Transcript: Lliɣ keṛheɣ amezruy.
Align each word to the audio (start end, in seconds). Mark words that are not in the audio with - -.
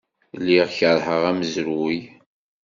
Lliɣ 0.39 0.67
keṛheɣ 0.77 1.21
amezruy. 1.29 1.99